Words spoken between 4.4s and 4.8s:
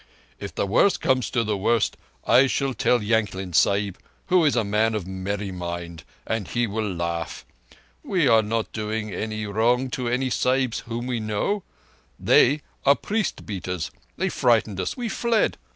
is a